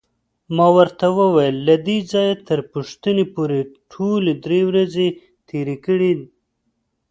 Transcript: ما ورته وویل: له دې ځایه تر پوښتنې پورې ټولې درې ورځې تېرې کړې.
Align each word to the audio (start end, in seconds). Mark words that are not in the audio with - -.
ما 0.55 0.67
ورته 0.77 1.05
وویل: 1.19 1.55
له 1.67 1.75
دې 1.87 1.97
ځایه 2.11 2.35
تر 2.47 2.59
پوښتنې 2.73 3.25
پورې 3.35 3.59
ټولې 3.91 4.33
درې 4.45 4.61
ورځې 4.69 5.07
تېرې 5.49 5.77
کړې. 5.85 6.13